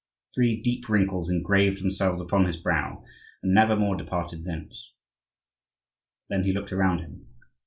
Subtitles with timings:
[0.33, 3.03] Three deep wrinkles engraved themselves upon his brow
[3.43, 4.93] and never more departed thence.
[6.27, 7.27] Then he looked around him.